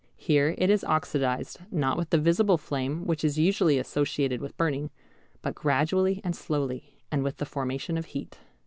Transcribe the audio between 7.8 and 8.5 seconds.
of heat.